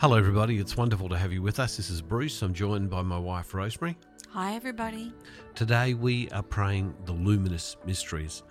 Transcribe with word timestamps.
Hello, 0.00 0.16
everybody. 0.16 0.56
It's 0.56 0.78
wonderful 0.78 1.10
to 1.10 1.18
have 1.18 1.30
you 1.30 1.42
with 1.42 1.60
us. 1.60 1.76
This 1.76 1.90
is 1.90 2.00
Bruce. 2.00 2.40
I'm 2.40 2.54
joined 2.54 2.88
by 2.88 3.02
my 3.02 3.18
wife, 3.18 3.52
Rosemary. 3.52 3.98
Hi, 4.30 4.54
everybody. 4.54 5.12
Today, 5.54 5.92
we 5.92 6.26
are 6.30 6.42
praying 6.42 6.94
the 7.04 7.12
luminous 7.12 7.76
mysteries. 7.84 8.42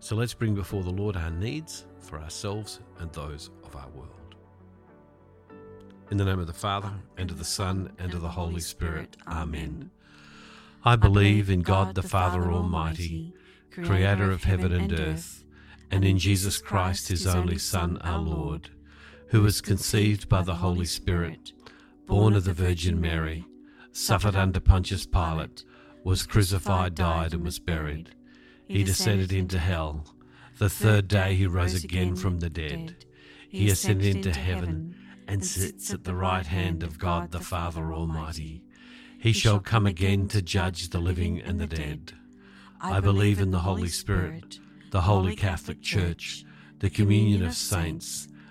So 0.00 0.16
let's 0.16 0.34
bring 0.34 0.54
before 0.54 0.82
the 0.82 0.90
Lord 0.90 1.16
our 1.16 1.30
needs 1.30 1.86
for 1.98 2.20
ourselves 2.20 2.80
and 2.98 3.10
those 3.14 3.48
of 3.64 3.74
our 3.74 3.88
world. 3.94 4.34
In 6.10 6.18
the 6.18 6.26
name 6.26 6.40
of 6.40 6.46
the 6.46 6.52
Father, 6.52 6.92
and 7.16 7.30
of 7.30 7.38
the 7.38 7.42
Son, 7.42 7.90
and 7.98 8.12
of 8.12 8.20
the 8.20 8.28
Holy 8.28 8.60
Spirit. 8.60 9.16
Amen. 9.26 9.90
I 10.84 10.96
believe 10.96 11.48
in 11.48 11.62
God 11.62 11.94
the 11.94 12.02
Father 12.02 12.52
Almighty, 12.52 13.32
creator 13.70 14.30
of 14.30 14.44
heaven 14.44 14.72
and 14.72 14.92
earth, 14.92 15.42
and 15.90 16.04
in 16.04 16.18
Jesus 16.18 16.58
Christ, 16.58 17.08
his 17.08 17.26
only 17.26 17.56
Son, 17.56 17.96
our 18.02 18.18
Lord, 18.18 18.68
who 19.28 19.42
was 19.42 19.60
conceived 19.60 20.28
by 20.28 20.42
the 20.42 20.56
Holy 20.56 20.86
Spirit, 20.86 21.52
born 22.06 22.34
of 22.34 22.44
the 22.44 22.52
Virgin 22.52 23.00
Mary, 23.00 23.44
suffered 23.92 24.36
under 24.36 24.60
Pontius 24.60 25.06
Pilate, 25.06 25.64
was 26.04 26.26
crucified, 26.26 26.94
died, 26.94 27.34
and 27.34 27.44
was 27.44 27.58
buried. 27.58 28.14
He 28.66 28.84
descended 28.84 29.32
into 29.32 29.58
hell. 29.58 30.06
The 30.58 30.70
third 30.70 31.08
day 31.08 31.34
he 31.34 31.46
rose 31.46 31.84
again 31.84 32.16
from 32.16 32.40
the 32.40 32.50
dead. 32.50 32.96
He 33.48 33.70
ascended 33.70 34.16
into 34.16 34.38
heaven 34.38 34.94
and 35.26 35.44
sits 35.44 35.92
at 35.92 36.04
the 36.04 36.14
right 36.14 36.46
hand 36.46 36.82
of 36.82 36.98
God 36.98 37.30
the 37.30 37.40
Father 37.40 37.92
Almighty. 37.92 38.62
He 39.18 39.32
shall 39.32 39.60
come 39.60 39.86
again 39.86 40.28
to 40.28 40.40
judge 40.40 40.88
the 40.88 41.00
living 41.00 41.40
and 41.40 41.60
the 41.60 41.66
dead. 41.66 42.12
I 42.80 43.00
believe 43.00 43.40
in 43.40 43.50
the 43.50 43.58
Holy 43.58 43.88
Spirit, 43.88 44.58
the 44.90 45.02
Holy 45.02 45.34
Catholic 45.34 45.82
Church, 45.82 46.44
the 46.78 46.88
communion 46.88 47.44
of 47.44 47.54
saints, 47.54 48.28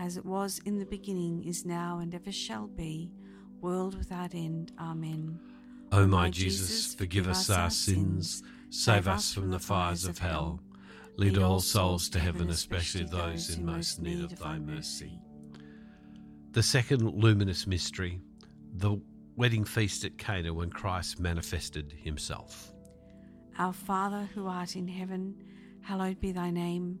As 0.00 0.16
it 0.16 0.24
was 0.24 0.62
in 0.64 0.78
the 0.78 0.86
beginning, 0.86 1.44
is 1.44 1.66
now, 1.66 1.98
and 1.98 2.14
ever 2.14 2.32
shall 2.32 2.66
be, 2.68 3.12
world 3.60 3.98
without 3.98 4.34
end. 4.34 4.72
Amen. 4.80 5.38
O 5.92 6.06
my 6.06 6.30
Jesus, 6.30 6.94
forgive 6.94 7.28
us 7.28 7.50
our 7.50 7.68
sins, 7.68 8.42
save 8.70 9.06
us 9.06 9.34
from 9.34 9.50
the 9.50 9.58
fires 9.58 10.06
of 10.06 10.16
hell. 10.16 10.58
Lead 11.18 11.36
all 11.36 11.60
souls 11.60 12.08
to 12.08 12.18
heaven, 12.18 12.48
especially 12.48 13.04
those 13.04 13.54
in 13.54 13.66
most 13.66 14.00
need 14.00 14.24
of 14.24 14.38
thy 14.38 14.58
mercy. 14.58 15.20
The 16.52 16.62
second 16.62 17.02
luminous 17.02 17.66
mystery, 17.66 18.22
the 18.72 18.96
wedding 19.36 19.66
feast 19.66 20.06
at 20.06 20.16
Cana 20.16 20.54
when 20.54 20.70
Christ 20.70 21.20
manifested 21.20 21.92
himself. 21.92 22.72
Our 23.58 23.74
Father 23.74 24.30
who 24.34 24.46
art 24.46 24.76
in 24.76 24.88
heaven, 24.88 25.34
hallowed 25.82 26.20
be 26.20 26.32
thy 26.32 26.50
name. 26.50 27.00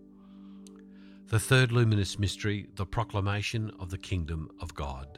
The 1.31 1.39
third 1.39 1.71
luminous 1.71 2.19
mystery, 2.19 2.67
the 2.75 2.85
proclamation 2.85 3.71
of 3.79 3.89
the 3.89 3.97
kingdom 3.97 4.49
of 4.59 4.75
God. 4.75 5.17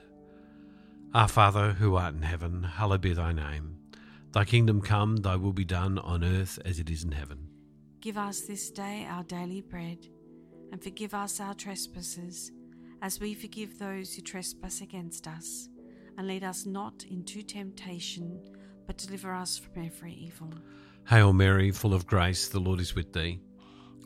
Our 1.15 1.27
Father, 1.27 1.71
who 1.71 1.95
art 1.95 2.13
in 2.13 2.21
heaven, 2.21 2.61
hallowed 2.61 3.01
be 3.01 3.13
thy 3.13 3.33
name. 3.33 3.79
Thy 4.31 4.45
kingdom 4.45 4.79
come, 4.79 5.17
thy 5.17 5.37
will 5.37 5.53
be 5.53 5.65
done 5.65 5.97
on 5.97 6.23
earth 6.23 6.59
as 6.65 6.77
it 6.77 6.91
is 6.91 7.03
in 7.03 7.13
heaven. 7.13 7.49
Give 7.99 8.15
us 8.15 8.41
this 8.41 8.69
day 8.69 9.07
our 9.09 9.23
daily 9.23 9.61
bread, 9.61 10.05
and 10.71 10.83
forgive 10.83 11.15
us 11.15 11.39
our 11.39 11.55
trespasses, 11.55 12.51
as 13.01 13.19
we 13.19 13.33
forgive 13.33 13.79
those 13.79 14.13
who 14.13 14.21
trespass 14.21 14.81
against 14.81 15.27
us. 15.27 15.67
And 16.19 16.27
lead 16.27 16.43
us 16.43 16.67
not 16.67 17.05
into 17.09 17.41
temptation, 17.41 18.39
but 18.85 18.97
deliver 18.97 19.33
us 19.33 19.57
from 19.57 19.83
every 19.83 20.13
evil. 20.13 20.53
Hail 21.09 21.33
Mary, 21.33 21.71
full 21.71 21.95
of 21.95 22.05
grace, 22.05 22.49
the 22.49 22.59
Lord 22.59 22.79
is 22.79 22.93
with 22.93 23.13
thee. 23.13 23.39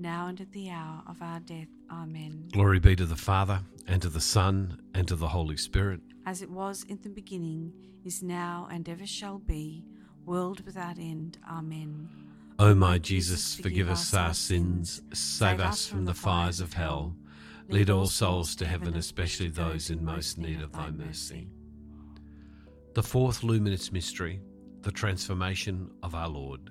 now 0.00 0.28
and 0.28 0.40
at 0.40 0.50
the 0.52 0.70
hour 0.70 1.02
of 1.06 1.20
our 1.20 1.40
death. 1.40 1.68
Amen. 1.90 2.48
Glory 2.52 2.80
be 2.80 2.96
to 2.96 3.06
the 3.06 3.16
Father, 3.16 3.60
and 3.86 4.00
to 4.02 4.08
the 4.08 4.20
Son, 4.20 4.80
and 4.94 5.06
to 5.08 5.16
the 5.16 5.28
Holy 5.28 5.56
Spirit. 5.56 6.00
As 6.26 6.42
it 6.42 6.50
was 6.50 6.84
in 6.88 6.98
the 7.02 7.10
beginning, 7.10 7.72
is 8.04 8.22
now, 8.22 8.68
and 8.70 8.88
ever 8.88 9.06
shall 9.06 9.38
be, 9.38 9.84
world 10.24 10.64
without 10.64 10.98
end. 10.98 11.38
Amen. 11.48 12.08
O 12.58 12.74
my 12.74 12.98
Jesus, 12.98 13.54
forgive 13.54 13.88
us 13.88 14.12
our 14.14 14.34
sins, 14.34 15.02
save 15.12 15.60
us 15.60 15.86
from 15.86 16.04
the 16.04 16.14
fires 16.14 16.60
of 16.60 16.72
hell. 16.72 17.14
Lead 17.68 17.88
all 17.88 18.06
souls 18.06 18.56
to 18.56 18.66
heaven, 18.66 18.96
especially 18.96 19.48
those 19.48 19.90
in 19.90 20.04
most 20.04 20.38
need 20.38 20.60
of 20.60 20.72
thy 20.72 20.90
mercy. 20.90 21.48
The 22.94 23.02
fourth 23.02 23.44
luminous 23.44 23.92
mystery, 23.92 24.40
the 24.82 24.90
transfiguration 24.90 25.90
of 26.02 26.14
our 26.14 26.28
Lord. 26.28 26.70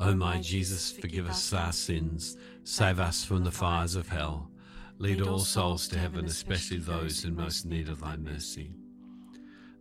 O 0.00 0.10
oh, 0.10 0.14
my 0.14 0.40
Jesus, 0.40 0.92
forgive 0.92 1.28
us 1.28 1.52
our 1.52 1.72
sins, 1.72 2.36
save 2.62 3.00
us 3.00 3.24
from 3.24 3.42
the 3.42 3.50
fires 3.50 3.96
of 3.96 4.08
hell. 4.08 4.48
Lead 4.98 5.20
all 5.20 5.40
souls 5.40 5.88
to 5.88 5.98
heaven, 5.98 6.24
especially 6.26 6.78
those 6.78 7.24
in 7.24 7.34
most 7.34 7.66
need 7.66 7.88
of 7.88 8.00
thy 8.00 8.16
mercy. 8.16 8.74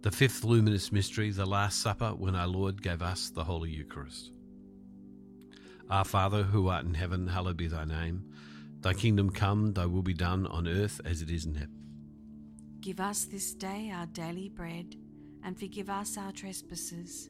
The 0.02 0.12
fifth 0.12 0.44
luminous 0.44 0.92
mystery, 0.92 1.30
the 1.30 1.46
Last 1.46 1.82
Supper, 1.82 2.10
when 2.10 2.36
our 2.36 2.48
Lord 2.48 2.82
gave 2.82 3.02
us 3.02 3.30
the 3.30 3.44
Holy 3.44 3.70
Eucharist. 3.70 4.32
Our 5.90 6.06
Father, 6.06 6.44
who 6.44 6.68
art 6.68 6.86
in 6.86 6.96
heaven, 6.96 7.28
hallowed 7.28 7.58
be 7.58 7.68
thy 7.68 7.86
name. 7.86 8.24
Thy 8.82 8.94
kingdom 8.94 9.30
come, 9.30 9.74
thy 9.74 9.86
will 9.86 10.02
be 10.02 10.14
done 10.14 10.48
on 10.48 10.68
earth 10.68 11.00
as 11.06 11.22
it 11.22 11.30
is 11.30 11.46
in 11.46 11.56
heaven. 11.56 11.74
Give 12.80 13.00
us 13.00 13.26
this 13.26 13.54
day 13.54 13.92
our 13.94 14.06
daily 14.08 14.50
bread, 14.50 14.96
and 15.44 15.60
forgive 15.60 15.90
us 15.90 16.18
our 16.18 16.32
trespasses, 16.32 17.30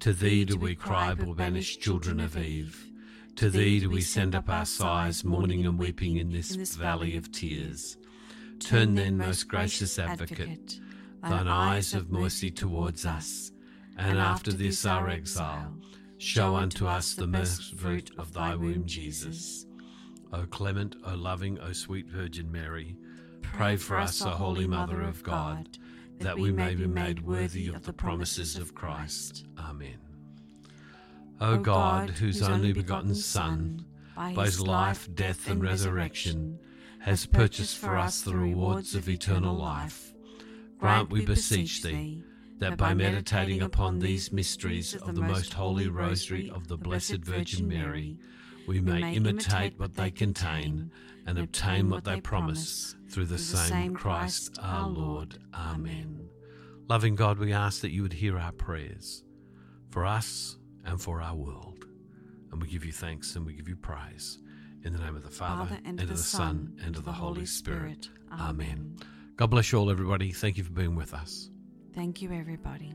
To 0.00 0.14
thee 0.14 0.46
do 0.46 0.56
we 0.56 0.74
cry, 0.74 1.14
poor 1.14 1.34
banished 1.34 1.82
children 1.82 2.20
of 2.20 2.36
Eve. 2.36 2.88
To 3.36 3.50
thee 3.50 3.80
do 3.80 3.90
we 3.90 4.00
send 4.00 4.34
up 4.34 4.48
our 4.48 4.64
sighs, 4.64 5.24
mourning 5.24 5.66
and 5.66 5.78
weeping 5.78 6.16
in 6.16 6.32
this 6.32 6.54
valley 6.74 7.16
of 7.18 7.30
tears. 7.30 7.98
Turn 8.60 8.94
then, 8.94 9.18
most 9.18 9.46
gracious 9.46 9.98
advocate, 9.98 10.80
thine 11.22 11.48
eyes 11.48 11.92
of 11.92 12.10
mercy 12.10 12.50
towards 12.50 13.04
us, 13.04 13.52
and 13.98 14.18
after 14.18 14.52
this 14.52 14.86
our 14.86 15.10
exile, 15.10 15.74
show 16.16 16.56
unto 16.56 16.86
us 16.86 17.14
the 17.14 17.26
merciful 17.26 17.78
fruit 17.78 18.10
of 18.16 18.32
thy 18.32 18.54
womb, 18.54 18.86
Jesus. 18.86 19.66
O 20.32 20.46
clement, 20.46 20.96
O 21.04 21.14
loving, 21.14 21.58
O 21.60 21.72
sweet 21.72 22.08
Virgin 22.08 22.50
Mary, 22.50 22.96
pray 23.42 23.76
for 23.76 23.98
us, 23.98 24.22
O 24.22 24.30
Holy 24.30 24.66
Mother 24.66 25.02
of 25.02 25.22
God, 25.22 25.76
that 26.20 26.38
we 26.38 26.52
may 26.52 26.74
be 26.74 26.86
made 26.86 27.20
worthy 27.20 27.68
of 27.68 27.84
the 27.84 27.92
promises 27.92 28.56
of 28.56 28.74
Christ. 28.74 29.46
Amen. 29.58 29.98
O 31.40 31.56
God, 31.56 32.10
whose 32.10 32.42
only 32.42 32.72
begotten 32.72 33.14
Son, 33.14 33.86
by 34.14 34.44
his 34.44 34.60
life, 34.60 35.08
death, 35.14 35.48
and 35.48 35.62
resurrection, 35.62 36.58
has 37.00 37.24
purchased 37.24 37.78
for 37.78 37.96
us 37.96 38.20
the 38.20 38.36
rewards 38.36 38.94
of 38.94 39.08
eternal 39.08 39.54
life, 39.54 40.12
grant, 40.78 41.10
we 41.10 41.24
beseech 41.24 41.82
thee, 41.82 42.22
that 42.58 42.76
by 42.76 42.92
meditating 42.92 43.62
upon 43.62 43.98
these 43.98 44.30
mysteries 44.30 44.94
of 44.94 45.14
the 45.14 45.22
most 45.22 45.54
holy 45.54 45.88
rosary 45.88 46.50
of 46.50 46.68
the 46.68 46.76
Blessed 46.76 47.24
Virgin 47.24 47.66
Mary, 47.66 48.18
we 48.66 48.80
may 48.80 49.14
imitate 49.14 49.78
what 49.78 49.94
they 49.94 50.10
contain 50.10 50.90
and 51.26 51.38
obtain 51.38 51.90
what 51.90 52.04
they 52.04 52.20
promise 52.20 52.94
through 53.10 53.26
the 53.26 53.38
same 53.38 53.94
Christ 53.94 54.58
our 54.62 54.88
Lord. 54.88 55.38
Amen. 55.54 56.28
Loving 56.88 57.14
God, 57.14 57.38
we 57.38 57.52
ask 57.52 57.82
that 57.82 57.92
you 57.92 58.02
would 58.02 58.12
hear 58.12 58.38
our 58.38 58.52
prayers 58.52 59.22
for 59.90 60.04
us 60.04 60.56
and 60.84 61.00
for 61.00 61.20
our 61.20 61.34
world. 61.36 61.86
And 62.50 62.60
we 62.60 62.68
give 62.68 62.84
you 62.84 62.92
thanks 62.92 63.36
and 63.36 63.46
we 63.46 63.54
give 63.54 63.68
you 63.68 63.76
praise. 63.76 64.38
In 64.82 64.94
the 64.94 64.98
name 64.98 65.14
of 65.14 65.22
the 65.22 65.30
Father, 65.30 65.66
Father, 65.66 65.80
and, 65.84 66.00
of 66.00 66.08
the 66.08 66.16
Son, 66.16 66.74
and 66.82 66.96
of 66.96 67.04
the 67.04 67.12
Holy 67.12 67.44
Spirit. 67.44 68.08
Amen. 68.32 68.96
God 69.36 69.50
bless 69.50 69.70
you 69.72 69.78
all, 69.78 69.90
everybody. 69.90 70.32
Thank 70.32 70.56
you 70.56 70.64
for 70.64 70.72
being 70.72 70.96
with 70.96 71.12
us. 71.12 71.50
Thank 71.94 72.22
you, 72.22 72.32
everybody. 72.32 72.94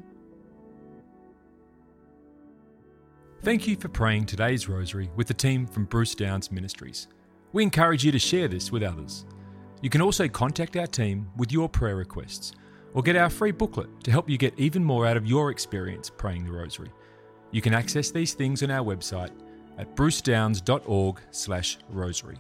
Thank 3.42 3.68
you 3.68 3.76
for 3.76 3.90
praying 3.90 4.26
today's 4.26 4.68
rosary 4.68 5.12
with 5.16 5.28
the 5.28 5.34
team 5.34 5.68
from 5.68 5.86
Bruce 5.86 6.16
Downes 6.16 6.52
Ministries. 6.52 7.08
We 7.54 7.62
encourage 7.62 8.04
you 8.04 8.12
to 8.12 8.18
share 8.18 8.48
this 8.48 8.72
with 8.72 8.82
others. 8.82 9.26
You 9.82 9.92
can 9.92 10.02
also 10.02 10.28
contact 10.28 10.76
our 10.76 10.88
team 10.88 11.30
with 11.38 11.52
your 11.52 11.70
prayer 11.70 11.96
requests 11.96 12.54
or 12.94 13.04
get 13.04 13.16
our 13.16 13.30
free 13.30 13.52
booklet 13.52 14.04
to 14.04 14.10
help 14.10 14.28
you 14.30 14.40
get 14.40 14.58
even 14.58 14.84
more 14.84 15.06
out 15.06 15.16
of 15.16 15.28
your 15.28 15.52
experience 15.52 16.10
praying 16.10 16.46
the 16.46 16.52
rosary. 16.52 16.90
You 17.52 17.62
can 17.62 17.76
access 17.76 18.10
these 18.10 18.34
things 18.34 18.64
on 18.64 18.72
our 18.72 18.84
website 18.84 19.30
at 19.78 19.96
brucedownes.org/rosary. 19.96 22.38